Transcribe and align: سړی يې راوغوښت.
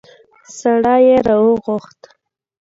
سړی 0.57 0.97
يې 1.07 1.17
راوغوښت. 1.27 2.01